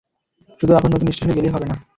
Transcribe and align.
শুধু 0.61 0.73
আপনার 0.75 0.91
নতুন 0.93 1.07
স্টেশনে 1.07 1.35
গেলেই 1.35 1.49
হবে 1.49 1.65
না। 1.65 1.75